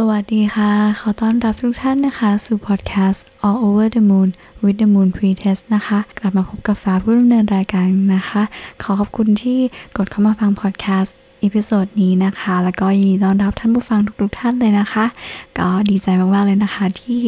[0.00, 4.28] สวัสดีค่ะ ขอต้อนรับทุกท่านนะคะ สู่พอดแคสต์ All Over the Moon
[4.62, 8.42] with the Moon Priestess นะคะ กลับมาพบกับฟ้าผู้ดำเนินรายการนะคะ
[8.82, 9.58] ขอขอบคุณที่
[9.96, 15.04] กดเข้ามาฟังพอดแคสต์ episode นี้นะคะ แล้วก็ยินดีต้อนรับท่านผู้ฟังทุกๆท่านเลยนะคะ
[15.58, 17.20] ก็ดีใจมากๆเลยนะคะที่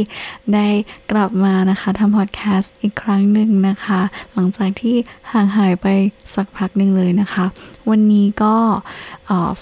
[0.54, 0.66] ได้
[1.12, 4.00] กลับมานะคะทำพอดแคสต์อีกครั้งหนึ่งนะคะ
[4.32, 4.96] หลังจากที่
[5.30, 5.86] ห่างหายไป
[6.34, 7.44] สักพักหนึ่งเลยนะคะ
[7.90, 8.54] วันนี้ก็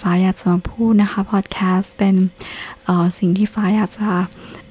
[0.00, 2.14] ฟ้าอยากจะมาพูดนะคะพอดแคสต์เป็น
[3.18, 4.10] สิ่งที่ฟ้าอยากจะ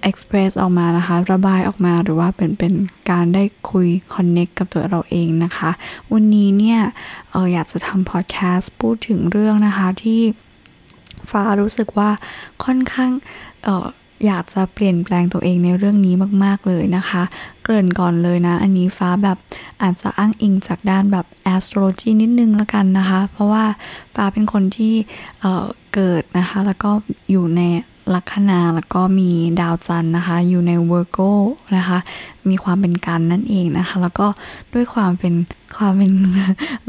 [0.10, 2.74] express ออกมานะคะ ระบายออกมาหรือว่าเป็นเป็น
[3.12, 5.70] การได้คุย connect กับตัวเราเองนะคะ
[6.14, 6.80] วันนี้เนี่ย
[7.34, 10.22] อออยากจะทำพอดแคสต์พูดถึงเรื่องนะคะที่
[11.32, 12.10] ฟ้ารู้สึกว่า
[12.64, 13.12] ค่อนข้าง
[13.68, 13.88] ออ
[14.26, 17.24] อยากจะเปลี่ยนแปลงตัวเองในเรื่องนี้มากๆเลยนะคะ
[17.64, 19.38] เกริ่นก่อนเลยนะ อันนี้ฟ้าแบบ
[19.82, 23.66] อาจจะอ้างอิงจากด้านแบบ astrology นิดนึงละกันนะคะ เพราะว่า
[24.16, 24.94] ฟ้าเป็นคนที่
[25.40, 26.90] เเกิดนะคะ แล้วก็
[27.32, 27.62] อยู่ใน
[28.14, 31.32] ลัคนาแล้วก็มีดาวจันทร์นะคะ อยู่ใน Virgo
[31.78, 31.98] นะคะ
[32.50, 34.28] มีความเป็นกันนั่นเองนะคะ แล้วก็
[34.74, 35.34] ด้วยความเป็น
[35.78, 36.14] ความเป็น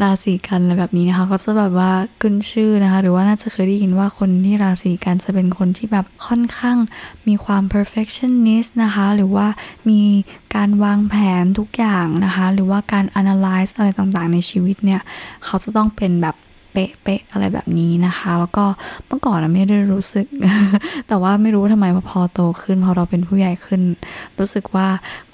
[0.03, 6.77] ราศีกันอะไรแบบนี้นะคะ ก็จะแบบว่าขึ้นชื่อนะคะ หรือว่าน่าจะเคยได้ยินว่าคนที่ราศีกันจะเป็นคนที่แบบค่อนข้าง
[7.29, 9.47] มีความ perfectionist นะคะ หรือว่า
[9.89, 10.01] มี
[10.55, 15.01] การวางแผนทุกอย่างนะคะ หรือว่าการ analyze อะไรต่างๆ ในชีวิตเนี่ย
[15.45, 16.37] เขาจะต้องเป็นแบบ
[16.77, 18.65] เป๊ะๆอะไรแบบนี้นะคะ แล้วก็
[19.07, 20.27] เมื่อก่อนไม่ได้รู้สึก
[21.09, 23.83] แต่ว่าไม่รู้ทำไมพอโตขึ้นพอเราเป็นผู้ใหญ่ขึ้น
[24.39, 24.89] รู้สึกว่า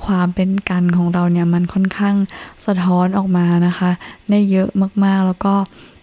[0.05, 2.17] ความเป็นกันของเราเนี่ยมันค่อนข้าง
[2.67, 3.91] สะท้อนออกมานะคะ
[4.31, 4.69] ได้เยอะ
[5.05, 5.55] มากๆแล้วก็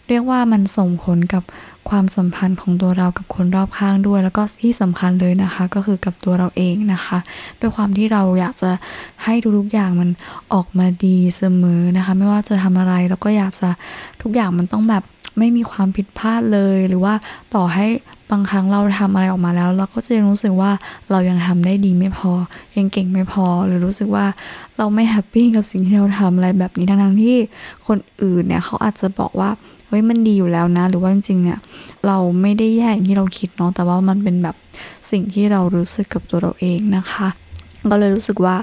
[0.07, 1.43] เรียกว่ามันส่งผลกับ
[1.89, 7.19] ความสัมพันธ์ของตัวเรากับคนรอบข้างด้วย แล้วก็ที่สำคัญเลยนะคะ ก็คือกับตัวเราเองนะคะ
[7.59, 8.71] ด้วยความที่เราอยากจะ
[9.23, 10.09] ให้ทุกๆอย่างมัน
[10.53, 13.69] ออกมาดีเสมอนะคะ ไม่ว่าจะทำอะไรเราก็อยากจะ
[14.21, 15.03] ทุกอย่างมันต้องแบบ
[15.39, 17.13] ไม่มีความผิดพลาดเลย หรือว่า
[17.55, 17.87] ต่อให้
[18.31, 20.71] บางครั้งเราทำอะไรออกมาแล้ว เราก็จะยังรู้สึกว่า
[21.11, 22.31] เรายังทำได้ดีไม่พอ
[22.77, 24.25] ยังเก่งไม่พอ หรือรู้สึกว่า
[24.77, 27.37] เราไม่ happy กับสิ่งที่เราทำอะไรแบบนี้ทั้งที่
[27.87, 29.49] คนอื่นเนี่ยเขาอาจจะบอกว่า
[29.87, 31.59] เฮ้ยมันดีอยู่แล้วนะ หรือว่าจริงๆเนี่ย
[32.07, 34.55] เราไม่ได้แย่อย่างที่เราคิดเนาะแต่ว่ามันเป็นแบบ
[35.11, 37.27] สิ่งที่เรารู้สึกกับตัวเราเองนะคะ
[37.89, 38.55] ก็เลยรู้สึกว่า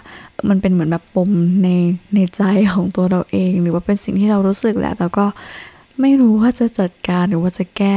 [0.48, 1.30] มันเป็นเหมือนแบบปม
[1.62, 1.68] ใน
[2.14, 2.42] ในใจ
[2.72, 5.26] ของตัวเราเอง หรือว่าเป็นสิ่งที่เรารู้สึกแหละแต่ก็
[6.00, 7.96] ไม่รู้ว่าจะจัดการหรือว่าจะแก้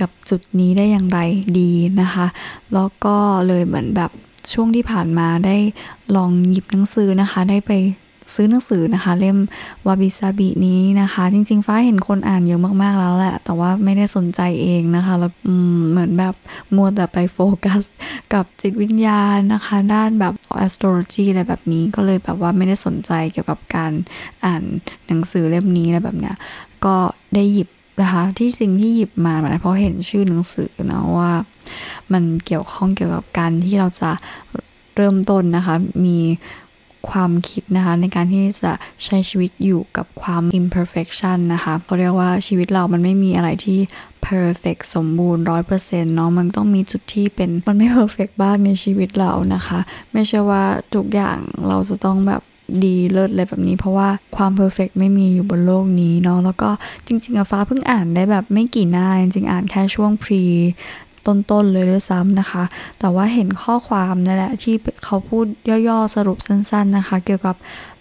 [0.00, 1.18] กับจุดนี้ได้อย่างไร
[1.58, 2.26] ดีนะคะ
[2.74, 4.10] แล้วก็เลยเหมือนแบบ
[4.52, 5.56] ช่วงที่ผ่านมาได้
[6.16, 7.72] ลองหยิบหนังสือนะคะ ได้ไป
[8.34, 9.38] ซื้อหนังสือนะคะ เล่ม
[9.86, 15.32] วาบิซาบินี้นะคะ จริง ๆ ฟ้าเห็นคนอ่านเยอะมากๆแล้วแหละ แต่ว่าไม่ได้สนใจเองนะคะ แล้ว
[15.90, 16.34] เหมือนแบบ
[16.76, 17.82] มัวแต่ไปโฟกัส
[18.34, 23.92] กับจิตวิญญาณนะคะ ด้านแบบ astrology อะไรแบบนี้ก็เลยแบบว่าไม่ได้สนใจเกี่ยวกับการ
[24.44, 24.62] อ่าน
[25.06, 26.36] หนังสือเล่มนี้อะไรแบบเนี้ย
[26.86, 26.96] ก็
[27.34, 27.68] ได้หยิบ
[28.02, 31.32] นะคะที่สิ่งที่หยิบมาเพราะเห็นชื่อหนังสือนะว่า
[32.12, 34.10] มันเกี่ยวข้องเกี่ยวกับการที่เราจะ
[34.96, 35.74] เริ่มต้นนะคะ
[36.04, 36.18] มี
[37.10, 38.72] ความคิดนะคะ ในการที่จะ
[39.04, 43.78] ใช้ชีวิตอยู่กับความ imperfection นะคะเขาเรียกว่าชีวิตเรามันไม่มีอะไรที่
[44.28, 49.78] perfect สมบูรณ์ร้อยเปอร์เซ็นต์เนาะมันต้องมีจุดที่เป็นมันไม่ perfect บ้างในชีวิตเรานะคะ
[50.12, 50.62] ไม่ใช่ว่า
[50.94, 52.42] ทุกอย่างเราจะต้องแบบ
[52.84, 56.70] ดีเลิศเลยแบบนี้ เพราะว่าความ perfect ไม่มีอยู่บนโลกนี้เนาะแล้วก็
[57.06, 60.42] จริงๆอะฟ้าเพิ่งอ่านได้แบบไม่กี่หน้าจริงๆอ่านแค่ช่วง pre
[61.26, 62.64] ต้นๆเลยด้วยซ้ำนะคะ
[62.98, 65.46] แต่ว่าเห็นข้อความนั่นแหละที่เขาพูด
[65.88, 67.56] ย่อๆสรุปสั้นๆนะคะ เกี่ยวกับ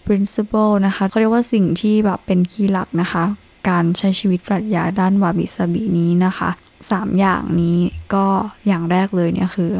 [0.06, 3.24] principle นะคะเขาเรียกว่าสิ่งที่แบบเป็น key หลักนะคะ
[3.70, 6.50] การใช้ชีวิตปรัชญาด้านวาบิสบีนี้นะคะ
[6.92, 7.80] สามอย่างนี้
[8.14, 8.26] ก็
[8.68, 9.72] อย่างแรกเลยเนี่ยคือ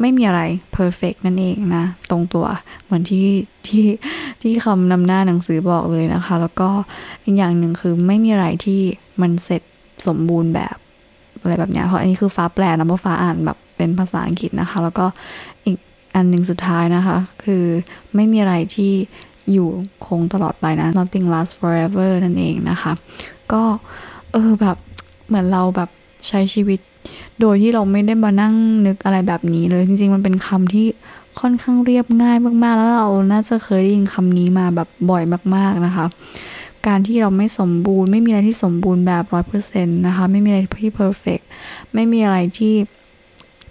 [0.00, 0.40] ไม่มีอะไร
[0.76, 2.46] perfect นั่นเองนะ ตรงตัว
[2.84, 3.26] เหมือนที่
[3.66, 3.86] ที่
[4.42, 6.68] ที่คำนำหน้าหนังสือบอกเลยนะคะ แล้วก็
[7.24, 8.80] อีกอย่างหนึ่งคือไม่มีอะไรที่
[9.20, 9.62] มันเสร็จ
[10.06, 10.76] สมบูรณ์แบบ
[11.40, 15.06] อะไรแบบเนี้ยเพราะอันนี้คือฟ้าแปลนะเพราะฟ้าอ่านแบบเป็นภาษาอังกฤษนะคะ แล้วก็
[15.64, 15.76] อีก
[16.14, 17.64] อันหนึ่งสุดท้ายนะคะ คือ
[18.14, 18.92] ไม่มีอะไรที่
[19.52, 19.68] อยู่
[20.06, 22.92] คงตลอดไปนะ nothing lasts forever นั่นเองนะคะ
[23.52, 23.62] ก็
[24.32, 24.76] เออแบบ
[25.26, 25.90] เหมือนเราแบบ
[26.28, 26.80] ใช้ชีวิต
[27.40, 28.54] โดยที่เราไม่ได้มานั่ง
[28.86, 30.86] นึกอะไรแบบนี้เลย จริง ๆ มันเป็นคำที่
[31.40, 35.22] ค่อนข้างเรียบง่ายมากๆ แล้วเราน่าจะเคยได้ยินคำนี้มาแบบบ่อย
[35.54, 36.06] มาก ๆ นะคะ
[36.86, 41.40] การที่เราไม่สมบูรณ์ ไม่มีอะไรที่สมบูรณ์แบบร้อยเปอร์เซ็นต์นะคะ ไม่มีอะไรที่เพอร์เฟก
[41.94, 42.74] ไม่มีอะไรที่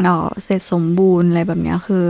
[0.03, 2.05] เออเสร็จสมบูรณ์อะไรแบบนี้คือ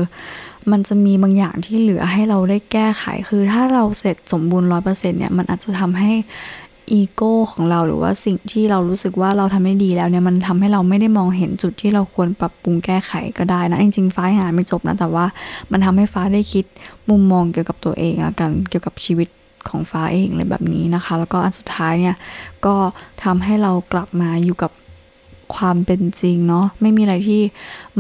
[0.72, 6.12] มันจะมีบางอย่างที่เหลือให้เราได้แก้ไข คือถ้าเราเสร็จสมบูรณ์ร้อยเปอร์เซ็นต์เนี่ย มันอาจจะทำให้
[6.94, 15.26] อีโก้ของเราหรือว่าสิ่งที่เรารู้สึกว่าเราทำได้ดีแล้วเนี่ยมันทำให้เราไม่ได้มองเห็นจุดที่เราควรปรับปรุงแก้ไขก็ได้นะจริงๆฟ้าหาไม่จบนะแต่ว่า
[15.72, 16.66] มันทำให้ฟ้าได้คิด
[17.10, 19.28] มุมมองเกี่ยวกับตัวเองแล้วกันเกี่ยวกับชีวิต
[19.70, 22.16] ของฟ้าเองเลยแบบนี้นะคะ แล้วก็อันสุดท้ายเนี่ย
[22.66, 22.76] ก็
[23.24, 24.72] ทำให้เรากลับมาอยู่กับ
[25.56, 27.42] ความเป็นจริงเนาะไม่มีอะไรที่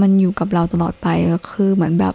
[0.01, 2.13] มันอยู่กับเราตลอดไปก็คือเหมือนแบบ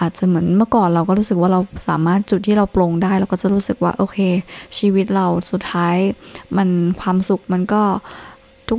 [0.00, 4.18] อาจจะเหมือนเมื่อก่อนเราก็รู้สึกว่าเราสามารถจุดที่เราปลงได้ เราก็จะรู้สึกว่าโอเค
[4.78, 5.96] ชีวิตเราสุดท้าย
[6.56, 6.68] มัน
[7.00, 7.82] ความสุขมันก็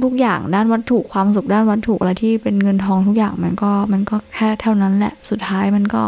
[0.06, 6.04] ทุกๆ อย่างด้านวัตถุความสุขด้านวัตถุอะไรที่เป็นเงินทองทุกอย่างมันก็มันก็แค่เท่านั้นแหละสุดท้ายมันก็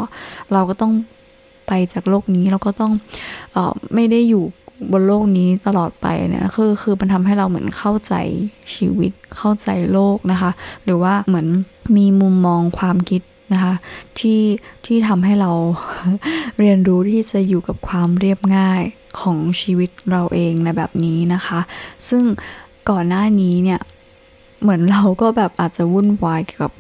[0.54, 0.92] เราก็ต้อง
[1.68, 2.92] ไปจากโลกนี้เราก็ต้อง
[3.54, 4.44] เออไม่ได้อยู่
[4.92, 8.14] บนโลกนี้ตลอดไปเนี่ยคือคือมันทำให้เราเหมือนเข้าใจ
[8.76, 10.52] ชีวิตเข้าใจโลกนะคะ
[10.84, 11.48] หรือว่าเหมือน
[11.98, 13.22] มีมุมมองความคิด
[13.54, 13.74] นะคะ
[14.20, 14.42] ที่
[14.86, 15.52] ที่ทำให้เรา
[16.60, 18.82] เรียนรู้ที่จะอยู่กับความเรียบง่าย
[19.22, 21.60] ของชีวิตเราเองในแบบนี้นะคะ
[22.10, 22.24] ซึ่ง
[22.90, 23.80] ก่อนหน้านี้เนี่ย
[24.62, 26.74] เหมือนเราก็แบบอาจจะวุ่นวายเกี่ยวกับ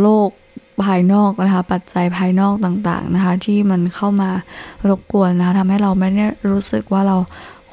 [0.00, 0.28] โลก
[0.84, 4.30] ภายนอกนะคะ ปัจจัยภายนอกต่างๆนะคะ ที่มันเข้ามา
[4.88, 7.16] รบกวนนะคะทำให้เราไม่ได้รู้สึกว่าเรา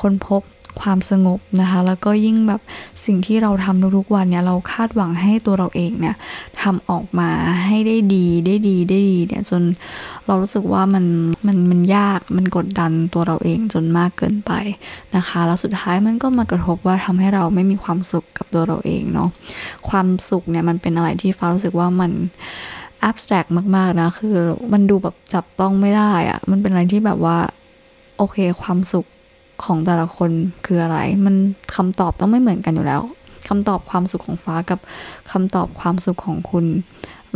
[0.01, 0.41] ค้นพบ
[0.79, 2.61] ความสงบนะคะ แล้วก็ยิ่งแบบ
[3.05, 6.15] สิ่งที่เราทำทุกๆวันเนี่ยเราคาดหวังให้ตัวเราเองเนี่ย
[6.61, 7.29] ทำออกมา
[7.65, 9.61] ให้ได้ดีได้ดีได้ดีเนี่ยจน
[10.27, 11.05] เรารู้สึกว่ามัน
[11.47, 14.51] มันมันยากมันกดดันตัวเราเองจนมากเกินไป
[15.15, 19.29] นะคะ แล้วสุดท้ายมันก็มากระทบว่าทำให้เราไม่มีความสุขกับตัวเราเองเนาะ
[19.89, 22.11] ความสุขเนี่ยมันเป็นอะไรที่ฟ้ารู้สึกว่ามัน
[23.09, 24.35] abstract มากๆนะคือ
[24.73, 27.37] มันดูแบบจับต้องไม่ได้อะมันเป็นอะไรที่แบบว่า
[28.17, 29.05] โอเคความสุข
[29.65, 30.31] ของแต่ละคน
[30.65, 31.35] คืออะไร มัน
[31.75, 33.01] คำตอบต้องไม่เหมือนกันอยู่แล้ว
[33.47, 34.79] คำตอบความสุขของฟ้ากับ
[35.31, 36.65] คำตอบความสุขของคุณ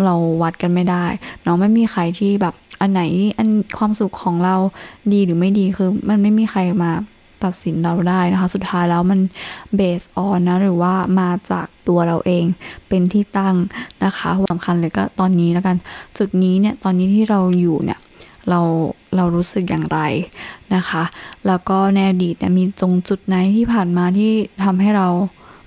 [0.04, 1.06] เราวัดกันไม่ได้
[1.44, 3.02] เนาะไม่มีใครที่แบบอันไหน
[3.38, 4.56] อันความสุขของเรา
[5.14, 6.92] ดีหรือไม่ดีคือมันไม่มีใครมา
[7.44, 9.20] ตัดสินเราได้นะคะ สุดท้ายแล้วมัน
[9.76, 12.46] เบสออนนะ หรือว่ามาจากตัวเราเอง
[12.88, 13.56] เป็นที่ตั้ง
[14.06, 15.76] นะคะสำคัญเลยก็ตอนนี้แล้วกัน
[16.18, 18.00] จุดนี้เนี่ย ตอนนี้ที่เราอยู่เนี่ย
[18.50, 18.62] เรา
[19.16, 20.00] เรารู้สึกอย่างไร
[20.76, 21.04] นะคะ
[21.48, 24.32] แล้วก็ในอดีตมีตรงจุดไหนที่ผ่านมาที่
[24.64, 25.08] ทำให้เรา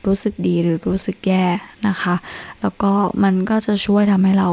[0.06, 1.44] รู้สึกดีหรือรู้สึกแย่
[1.88, 2.14] นะคะ
[2.60, 2.92] แล้วก็
[3.22, 4.50] มันก็จะช่วยทำให้เรา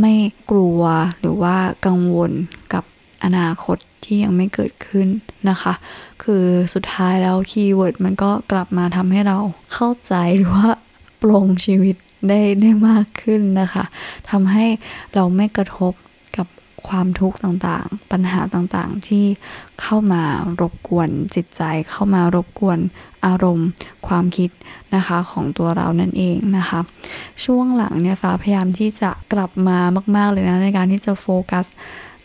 [0.00, 0.12] ไม่
[0.50, 0.82] กลัว
[1.20, 2.32] หรือว่ากังวล
[2.72, 2.84] กับ
[3.24, 5.08] อนาคตที่ยังไม่เกิดขึ้น
[5.48, 5.72] นะคะ
[6.22, 9.38] คือสุดท้ายแล้วคีย์เวิร์ดมันก็กลับมาทำให้เรา
[9.72, 10.68] เข้าใจหรือว่า
[11.22, 11.96] ปลงชีวิต
[12.28, 13.84] ได้ได้มากขึ้นนะคะ
[14.30, 14.66] ทำให้
[15.14, 15.92] เราไม่กระทบ
[16.88, 19.24] ความทุกข์ต่างๆ ปัญหาต่างๆ ที่
[19.80, 20.22] เข้ามา
[20.60, 22.78] รบกวนจิตใจ เข้ามารบกวน
[23.26, 23.68] อารมณ์
[24.06, 24.50] ความคิด
[24.94, 26.80] นะคะของตัวเรานั่นเองนะคะ
[27.44, 29.78] ช่วงหลังเนี่ยฟ้าพยายามที่จะกลับมา
[30.16, 31.66] มาก ๆ เลยนะในการที่จะโฟกัส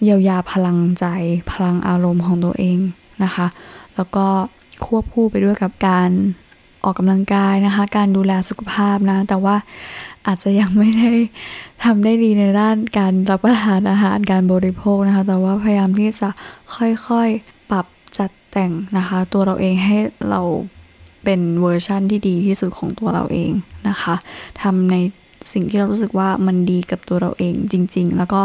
[0.03, 1.05] เยียวยาพลังใจ
[1.51, 2.77] พลังอารมณ์ของตัวเอง
[3.23, 3.47] นะคะ
[3.95, 4.25] แล้วก็
[4.85, 6.09] ควบคู่ไปด้วยกับการ
[6.83, 9.55] ออกกำลังกายนะคะ การดูแลสุขภาพนะ แต่ว่า
[10.25, 11.11] อาจจะยังไม่ได้
[11.83, 16.29] ทำได้ดีในด้านการรับประทานอาหารการบริโภคนะคะ แต่ว่าพยายามที่จะ
[16.75, 17.85] ค่อยๆปรับ
[18.17, 19.97] จัดแต่งนะคะ ตัวเราเองให้
[20.29, 20.41] เรา
[21.23, 23.51] เป็นเวอร์ชั่นที่ดีที่สุดของตัวเราเอง
[23.89, 24.15] นะคะ
[24.61, 24.95] ทำใน
[25.51, 28.41] สิ่งที่เรารู้สึกว่ามันดีกับตัวเราเองจริง ๆ แล้วก็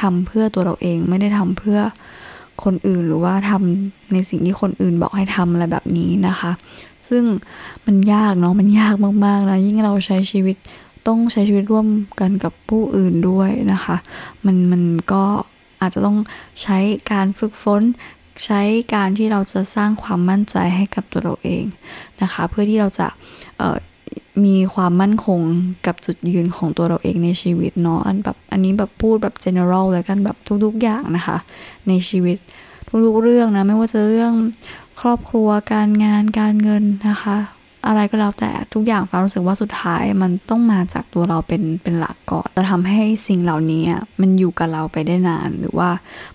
[0.00, 1.80] ทำเพื่อตัวเราเองไม่ได้ทำเพื่อ
[2.64, 6.50] คนอื่นหรือว่าทำในสิ่งที่คนอื่นบอกให้ทำอะไรแบบนี้นะคะ
[7.08, 7.24] ซึ่ง
[7.86, 8.94] มันยากเนาะมันยาก
[9.24, 10.56] มากๆนะยิ่งเราใช้ชีวิต
[11.06, 11.86] ต้องใช้ชีวิตร่วม
[12.20, 13.96] กันกับผู้อื่นด้วยนะคะ
[14.44, 15.24] มันมันก็
[15.80, 16.18] อาจจะต้อง
[16.62, 16.78] ใช้
[17.12, 17.82] การฝึกฝน
[18.44, 18.60] ใช้
[18.94, 21.64] การที่เราจะสร้างความมั่นใจให้กับตัวเราเอง
[22.22, 23.06] นะคะ เพื่อที่เราจะ
[24.44, 25.40] มีความมั่นคง
[25.86, 31.38] กับจุดยืนของตัวเราเองในชีวิตเนาะอันแบบอันนี้แบบพูดแบบ general เลยกันแบบทุกๆอย่างนะคะ
[31.88, 32.36] ในชีวิต
[33.06, 34.32] ทุกๆเรื่องนะ ไม่ว่าจะเรื่อง
[35.00, 37.36] ครอบครัวการงานการเงินนะคะ
[37.86, 43.82] อะไรก็แล้วแต่ทุกอย่างฟ้ารู้สึกว่าสุดท้ายมันต้องมาจากตัวเราเป็นเป็นหลักก่อนจะทำให้สิ่งเหล่านี้
[44.20, 45.90] มันอยู่กับเราไปได้นาน หรือว่า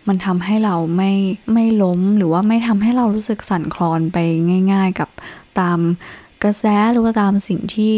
[0.07, 1.11] มันทำให้เราไม่
[1.53, 4.17] ไม่ล้มหรือว่าไม่ทำให้เรารู้สึกสั่นคลอนไป
[4.71, 5.09] ง่าย ๆ กับ
[5.59, 5.79] ตาม
[6.43, 7.93] กระแสหรือว่าตามสิ่งที่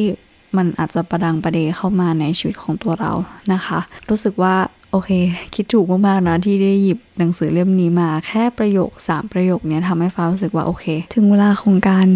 [0.58, 3.12] มันอาจจะประดังประเดเข้ามาในชีวิตของตัวเรา
[3.53, 3.79] นะคะ
[4.10, 4.55] รู้สึกว่า
[4.91, 5.10] โอเค
[5.55, 12.08] คิดถูกมากๆนะที่ได้หยิบหนังสือเล่มนี้มาแค่ประโยค 3 ประโยคนี้ทำให้ฟ้ารู้สึกว่าโอเค ถึงเวลาของการ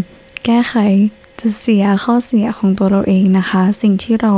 [0.45, 0.75] แก้ไข
[1.39, 4.33] จะเสียข้อเสียของตัวเราเองนะคะ สิ่งที่เรา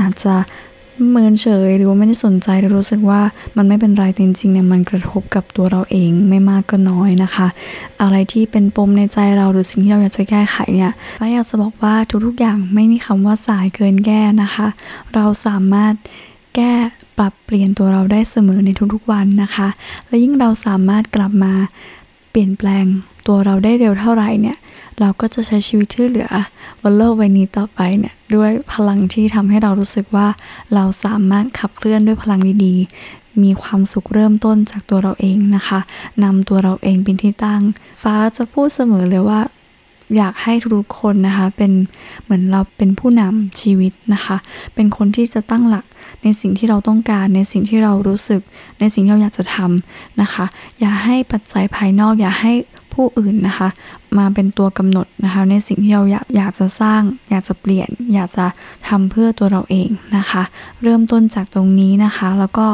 [0.00, 0.34] อาจจะ
[1.10, 3.20] เมินเฉยหรือว่าไม่ได้สนใจหรือรู้สึกว่า
[3.56, 7.46] มันไม่เป็นไรจริงๆเนี่ยมันกระทบกับตัวเราเองไม่มากก็น้อยนะคะ
[8.00, 11.94] อะไรที่เป็นปมในใจเราหรือสิ่งที่เราอยากจะแก้ไขเนี่ยก็อยากจะบอกว่า
[12.26, 14.66] ทุกๆอย่างไม่มีคำว่าสายเกินแก้นะคะ
[15.14, 15.94] เราสามารถ
[16.54, 16.72] แก้
[17.18, 19.68] ปรับเปลี่ยนตัวเราได้เสมอในทุกๆวันนะคะ
[20.06, 21.54] และยิ่งเราสามารถกลับมา
[22.30, 22.84] เปลี่ยนแปลง
[23.26, 24.56] ตัวเราได้เร็วเท่าไหร่เนี่ย
[25.00, 26.30] เราก็จะใช้ชีวิตที่เหลือ
[26.82, 30.28] บนโลกใบนี้ต่อไปเนี่ยด้วยพลังที่ทำให้เรารู้สึกว่า
[30.74, 35.80] เราสามารถขับเคลื่อนด้วยพลังดีๆ มีความสุขเริ่มต้นจากตัวเราเองนะคะ
[36.24, 37.62] นำตัวเราเองเป็นที่ตั้ง
[38.02, 39.40] ฟ้าจะพูดเสมอเลยว่า
[40.16, 41.72] อยากให้ทุกคนนะคะเป็น
[42.24, 44.36] เหมือนเราเป็นผู้นำชีวิตนะคะ
[44.74, 45.84] เป็นคนที่จะตั้งหลัก
[46.22, 48.40] ในสิ่งที่เราต้องการ ในสิ่งที่เรารู้สึก
[48.80, 50.44] ในสิ่งที่เราอยากจะทำนะคะ
[50.80, 52.52] อย่าให้ปัจจัยภายนอก อย่าให้
[52.94, 53.68] ผู้อื่นนะคะ
[54.18, 58.46] มาเป็นตัวกำหนดนะคะ ในสิ่งที่เราอยากอยากจะสร้าง อยากจะเปลี่ยน อยากจะ
[58.88, 60.42] ทำเพื่อตัวเราเองนะคะ
[60.82, 62.66] เริ่มต้นจากตรงนี้นะคะ แล้วก็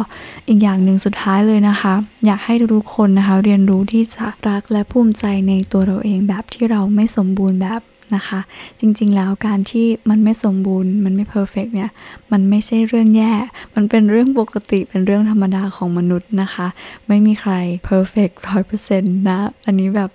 [0.49, 1.95] อีกอย่างหนึ่งสุดท้ายเลยนะคะ
[2.27, 7.81] อยากให้ทุกคนนะคะ เรียนรู้ที่จะรักและภูมิใจในตัวเราเองแบบที่เราไม่สมบูรณ์แบบ
[8.15, 8.41] นะคะ
[8.81, 11.91] จริงๆแล้วการที่มันไม่สมบูรณ์ มันไม่ perfect เนี่ย
[12.33, 13.33] มันไม่ใช่เรื่องแย่
[13.75, 16.67] มันเป็นเรื่องปกติ เป็นเรื่องธรรมดาของมนุษย์นะคะ
[17.09, 17.53] ไม่มีใคร
[17.85, 20.11] perfect ร้อยเปอร์เซ็นต์นะ อันนี้แบบ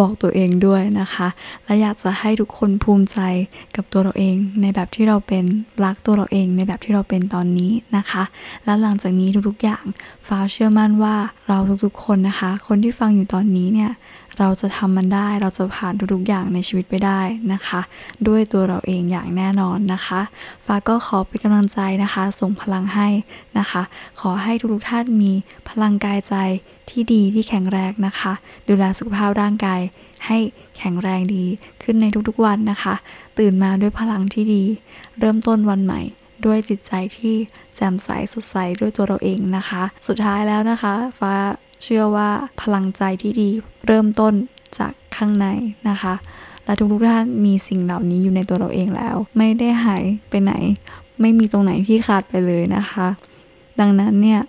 [0.00, 1.28] บอกตัวเองด้วยนะคะ
[1.64, 3.18] และอยากจะให้ทุกคนภูมิใจ
[3.76, 5.44] กับตัวเราเอง ในแบบที่เราเป็น
[5.84, 8.22] รักตัวเราเอง ในแบบที่เราเป็นตอนนี้นะคะ
[8.64, 9.84] และหลังจากนี้ทุกๆอย่าง
[10.28, 11.14] ฟ้าเชื่อมั่นว่า
[11.48, 13.90] เราทุกๆคนนะคะ คนที่ฟังอยู่ตอนนี้เนี่ย
[14.38, 17.20] เราจะทำมันได้เราจะผ่านทุกๆอย่างในชีวิตไปได้
[17.52, 17.80] นะคะ
[18.28, 20.20] ด้วยตัวเราเองอย่างแน่นอนนะคะ
[20.66, 23.08] ฟ้าก็ขอเป็นกำลังใจนะคะ ส่งพลังให้
[23.58, 23.82] นะคะ
[24.20, 25.32] ขอให้ทุกๆท่านมี
[25.68, 26.34] พลังกายใจ
[26.90, 28.32] ที่ดีที่แข็งแรงนะคะ
[28.68, 29.80] ดูแลสุขภาพร่างกาย
[30.26, 30.38] ให้
[30.78, 31.44] แข็งแรงดี
[31.82, 32.94] ขึ้นในทุกๆวันนะคะ
[33.38, 34.62] ตื่นมาด้วยพลังที่ดี
[35.18, 36.00] เริ่มต้นวันใหม่
[36.46, 37.34] ด้วยจิตใจที่
[37.76, 41.32] แจ่มใสสดใสด้วยตัวเราเองนะคะ สุดท้ายแล้วนะคะ ฟ้า
[41.82, 42.30] เชื่อว่า
[42.60, 43.48] พลังใจที่ดี
[43.86, 44.32] เริ่มต้น
[44.78, 45.46] จากข้างใน
[45.88, 46.14] นะคะ
[46.64, 50.52] และทุกๆท่านมีสิ่งเหล่านี้อยู่ในตัวเราเองแล้ว ไม่ได้หายไปไหน
[51.20, 53.08] ไม่มีตรงไหนที่ขาดไปเลยนะคะ
[53.80, 54.40] ดังนั้นเนี่ย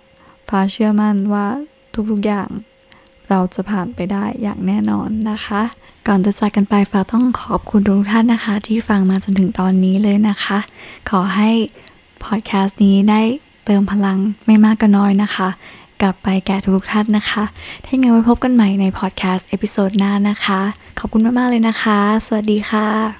[0.48, 1.46] ฟ้าเชื่อมั่นว่า
[2.10, 2.48] ทุกๆอย่าง
[3.28, 5.62] เราจะผ่านไปได้อย่างแน่นอนนะคะ
[6.06, 10.58] ก่อนจะจากกันไปฟ้าต้องขอบคุณทุกท่านนะคะ ที่ฟังมาจนถึงตอนนี้เลยนะคะ
[11.10, 11.50] ขอให้
[12.24, 13.20] พอดแคสต์นี้ได้
[13.64, 15.48] เติมพลังไม่มากก็น้อยนะคะ
[16.02, 17.44] กลับไปแก่ทุกท่านนะคะ
[17.84, 20.60] ถ้าอย่างไรไว้พบกันใหม่ในพอดแคสต์ episode หน้านะคะ
[20.98, 23.10] ขอบคุณมาก ๆ เลยนะคะ สวัสดีค่ะ